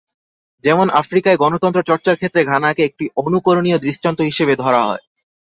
[0.63, 5.03] যেমন আফ্রিকায় গণতন্ত্র চর্চার ক্ষেত্রে ঘানাকে একটি অনুকরণীয় দৃষ্টান্ত হিসেবে ধরা হয়।